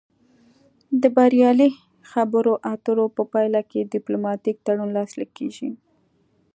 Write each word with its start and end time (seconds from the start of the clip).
د 1.01 1.03
بریالۍ 1.15 1.71
خبرو 2.11 2.53
اترو 2.73 3.05
په 3.15 3.23
پایله 3.31 3.61
کې 3.69 3.89
ډیپلوماتیک 3.93 4.57
تړون 4.65 4.89
لاسلیک 4.97 5.31
کیږي 5.39 5.69